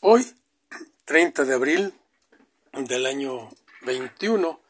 [0.00, 0.32] Hoy,
[1.06, 1.92] 30 de abril
[2.72, 3.50] del año
[3.82, 4.60] 21,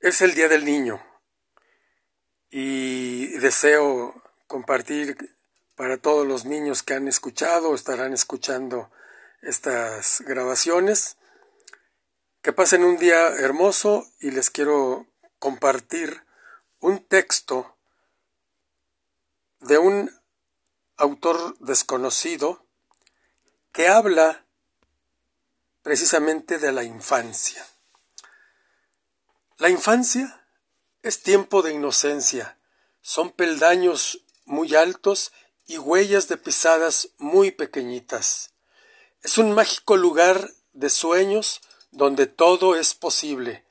[0.00, 0.98] es el Día del Niño
[2.48, 5.36] y deseo compartir
[5.76, 8.90] para todos los niños que han escuchado o estarán escuchando
[9.42, 11.18] estas grabaciones.
[12.40, 15.06] Que pasen un día hermoso y les quiero
[15.38, 16.24] compartir
[16.80, 17.76] un texto
[19.60, 20.10] de un
[20.96, 22.64] autor desconocido
[23.78, 24.44] que habla
[25.84, 27.64] precisamente de la infancia.
[29.56, 30.44] La infancia
[31.04, 32.58] es tiempo de inocencia,
[33.02, 35.30] son peldaños muy altos
[35.64, 38.50] y huellas de pisadas muy pequeñitas.
[39.22, 41.60] Es un mágico lugar de sueños
[41.92, 43.64] donde todo es posible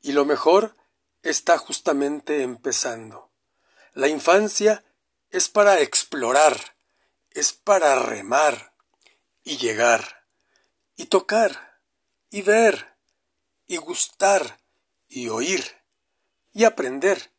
[0.00, 0.76] y lo mejor
[1.24, 3.32] está justamente empezando.
[3.92, 4.84] La infancia
[5.30, 6.76] es para explorar,
[7.32, 8.77] es para remar,
[9.48, 10.26] y llegar,
[10.94, 11.80] y tocar,
[12.28, 12.94] y ver,
[13.66, 14.60] y gustar,
[15.08, 15.64] y oír,
[16.52, 17.32] y aprender,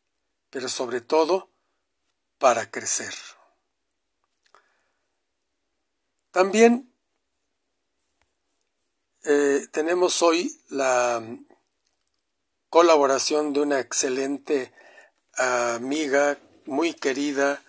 [0.50, 1.52] pero sobre todo
[2.38, 3.14] para crecer.
[6.32, 6.92] También
[9.22, 11.22] eh, tenemos hoy la
[12.70, 14.74] colaboración de una excelente
[15.34, 17.62] amiga, muy querida,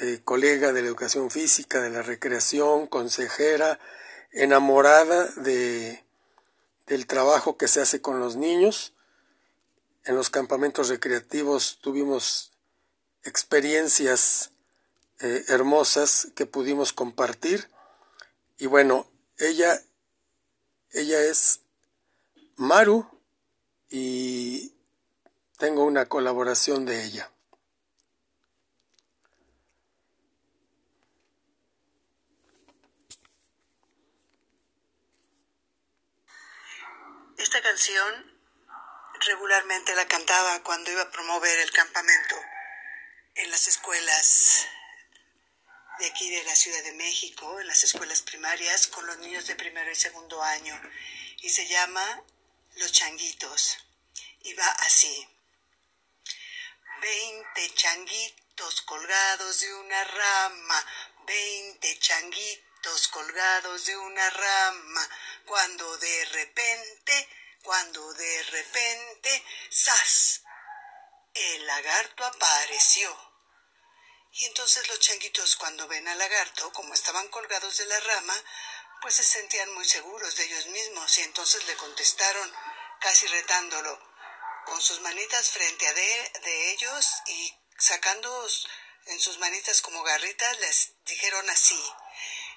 [0.00, 3.78] eh, colega de la educación física, de la recreación, consejera,
[4.32, 6.04] enamorada de,
[6.86, 8.94] del trabajo que se hace con los niños.
[10.04, 12.52] En los campamentos recreativos tuvimos
[13.24, 14.52] experiencias
[15.20, 17.68] eh, hermosas que pudimos compartir.
[18.56, 19.82] Y bueno, ella,
[20.92, 21.60] ella es
[22.56, 23.06] Maru
[23.90, 24.74] y
[25.58, 27.30] tengo una colaboración de ella.
[37.62, 38.40] Canción
[39.26, 42.36] regularmente la cantaba cuando iba a promover el campamento
[43.34, 44.66] en las escuelas
[45.98, 49.56] de aquí de la Ciudad de México, en las escuelas primarias, con los niños de
[49.56, 50.80] primero y segundo año.
[51.42, 52.22] Y se llama
[52.76, 53.78] Los Changuitos.
[54.44, 55.28] Y va así.
[57.00, 60.86] Veinte changuitos colgados de una rama,
[61.26, 65.08] veinte changuitos colgados de una rama
[65.44, 67.28] cuando de repente,
[67.68, 70.40] cuando de repente, ¡zas!
[71.34, 73.14] El lagarto apareció.
[74.32, 78.34] Y entonces los changuitos cuando ven al lagarto, como estaban colgados de la rama,
[79.02, 82.50] pues se sentían muy seguros de ellos mismos y entonces le contestaron,
[83.00, 84.00] casi retándolo,
[84.64, 88.48] con sus manitas frente a de, de ellos y sacando
[89.08, 91.78] en sus manitas como garritas, les dijeron así,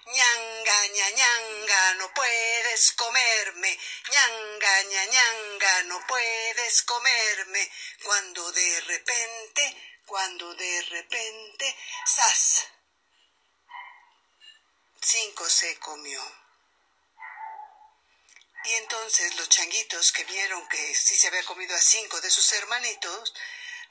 [0.05, 3.79] ñanga, ñanga, no puedes comerme,
[4.09, 7.71] ñanga, ñanga, no puedes comerme,
[8.03, 12.67] cuando de repente, cuando de repente, ¡zas!
[15.01, 16.21] Cinco se comió.
[18.63, 22.51] Y entonces los changuitos que vieron que sí se había comido a cinco de sus
[22.51, 23.33] hermanitos,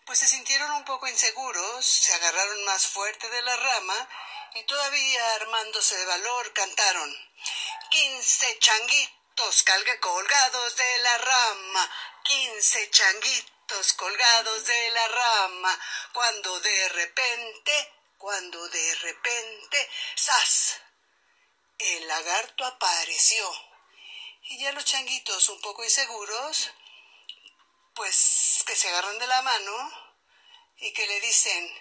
[0.07, 4.09] pues se sintieron un poco inseguros, se agarraron más fuerte de la rama
[4.55, 7.31] y todavía armándose de valor cantaron
[7.91, 9.65] quince changuitos
[10.01, 11.91] colgados de la rama,
[12.23, 15.81] quince changuitos colgados de la rama,
[16.13, 20.81] cuando de repente, cuando de repente, ¡zas!
[21.79, 23.51] El lagarto apareció.
[24.43, 26.71] Y ya los changuitos, un poco inseguros,
[27.95, 30.10] pues que se agarran de la mano
[30.81, 31.73] y que le dicen,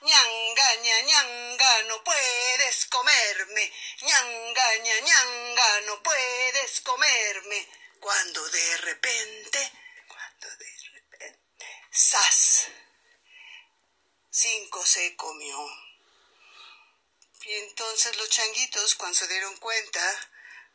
[0.00, 7.68] ñanga, ña, ñanga, no puedes comerme, ñanga, ña, ñanga, no puedes comerme,
[8.00, 9.72] cuando de repente,
[10.08, 12.68] cuando de repente, ¡zas!
[14.30, 15.58] Cinco se comió.
[17.42, 20.30] Y entonces los changuitos, cuando se dieron cuenta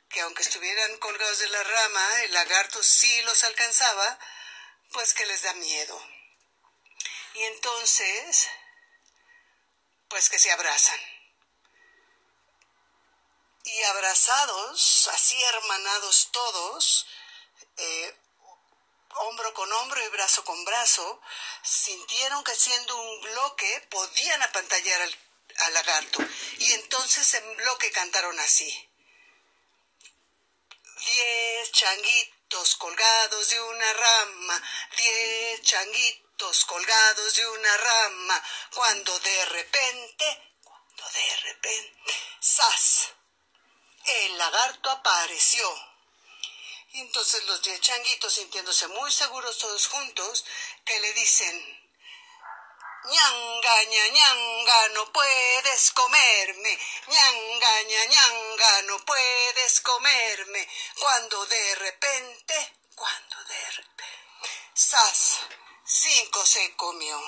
[0.09, 4.19] que aunque estuvieran colgados de la rama, el lagarto sí los alcanzaba,
[4.91, 6.22] pues que les da miedo.
[7.33, 8.47] Y entonces,
[10.07, 10.99] pues que se abrazan.
[13.65, 17.07] Y abrazados, así hermanados todos,
[17.77, 18.15] eh,
[19.15, 21.21] hombro con hombro y brazo con brazo,
[21.63, 25.17] sintieron que siendo un bloque podían apantallar al,
[25.57, 26.19] al lagarto.
[26.59, 28.89] Y entonces en bloque cantaron así.
[30.97, 34.63] Diez changuitos colgados de una rama,
[35.73, 38.43] changuitos colgados de una rama,
[38.75, 43.09] cuando de repente, cuando de repente, ¡zas!
[44.05, 45.67] el lagarto apareció.
[46.91, 50.45] Y entonces los diez changuitos, sintiéndose muy seguros todos juntos,
[50.85, 51.55] que le dicen,
[53.05, 62.75] ñanga, ña, ñanga, no puedes comerme, ñanga, ña, ñanga, no puedes comerme, cuando de repente,
[62.93, 64.22] cuando de repente,
[64.75, 65.39] ¡zas!
[65.85, 67.21] Cinco se comió.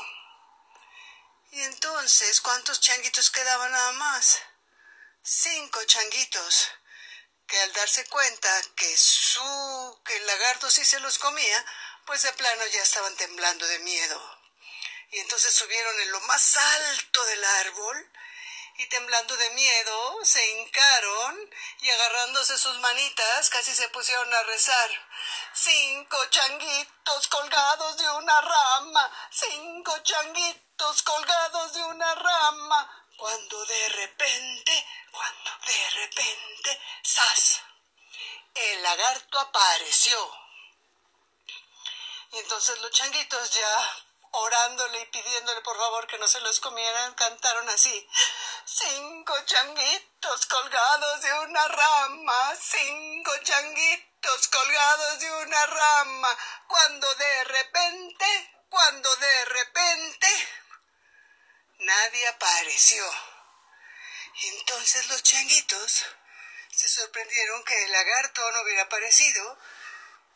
[1.52, 4.40] Y entonces, ¿cuántos changuitos quedaban nada más?
[5.24, 6.72] Cinco changuitos,
[7.48, 11.66] que al darse cuenta que su, que el lagarto sí se los comía,
[12.06, 14.40] pues de plano ya estaban temblando de miedo.
[15.12, 18.12] Y entonces subieron en lo más alto del árbol
[18.78, 21.50] y temblando de miedo se hincaron
[21.82, 24.90] y agarrándose sus manitas casi se pusieron a rezar.
[25.58, 34.86] Cinco changuitos colgados de una rama, cinco changuitos colgados de una rama, cuando de repente,
[35.12, 37.62] cuando de repente, ¡zas!
[38.54, 40.18] El lagarto apareció.
[42.34, 47.14] Y entonces los changuitos ya orándole y pidiéndole por favor que no se los comieran,
[47.14, 48.10] cantaron así.
[48.68, 58.66] Cinco changuitos colgados de una rama, cinco changuitos colgados de una rama, cuando de repente,
[58.68, 60.28] cuando de repente,
[61.78, 63.06] nadie apareció.
[64.42, 66.04] Entonces los changuitos
[66.72, 69.60] se sorprendieron que el lagarto no hubiera aparecido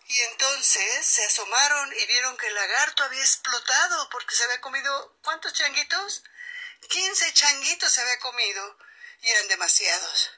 [0.05, 5.17] y entonces se asomaron y vieron que el lagarto había explotado porque se había comido,
[5.23, 6.23] ¿cuántos changuitos?
[6.87, 8.77] Quince changuitos se había comido
[9.21, 10.31] y eran demasiados.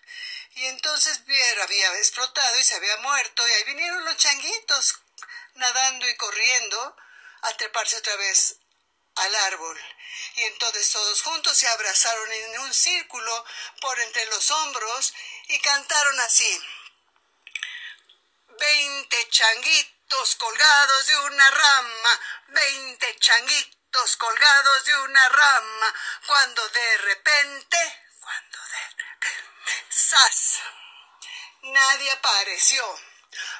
[0.55, 1.21] Y entonces
[1.61, 4.99] había explotado y se había muerto y ahí vinieron los changuitos
[5.55, 6.97] nadando y corriendo
[7.43, 8.57] a treparse otra vez
[9.15, 9.79] al árbol.
[10.35, 13.45] Y entonces todos juntos se abrazaron en un círculo
[13.79, 15.13] por entre los hombros
[15.47, 16.61] y cantaron así
[18.61, 23.80] veinte changuitos colgados de una rama, veinte changuitos
[24.17, 25.93] colgados de una rama,
[26.25, 27.77] cuando de repente,
[28.21, 30.59] cuando de repente, ¡zas!
[31.63, 32.99] Nadie apareció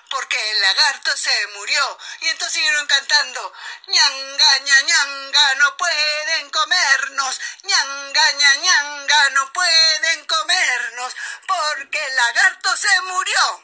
[0.09, 1.97] porque el lagarto se murió.
[2.21, 3.53] Y entonces siguieron cantando,
[3.87, 11.15] ñanga, ña, ñanga, no pueden comernos, ñanga, ña, ñanga, no pueden comernos,
[11.47, 13.63] porque el lagarto se murió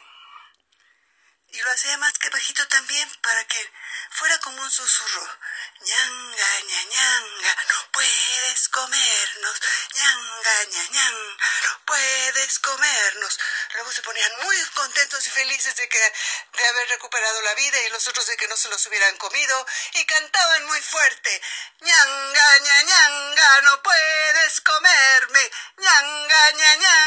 [1.50, 3.72] y lo hacía más que bajito también para que
[4.10, 5.38] fuera como un susurro.
[5.80, 9.60] Ñanga, ña, ñanga, no puedes comernos.
[9.94, 13.38] Ñanga, ña, ñanga, no puedes comernos.
[13.74, 16.12] Luego se ponían muy contentos y felices de, que,
[16.52, 19.66] de haber recuperado la vida y los otros de que no se los hubieran comido
[19.94, 21.42] y cantaban muy fuerte.
[21.80, 25.50] Ñanga, ña, ñanga, no puedes comerme.
[25.76, 26.97] Ñanga, ña, ñanga,